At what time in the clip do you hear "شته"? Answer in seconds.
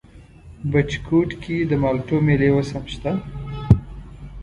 2.93-3.11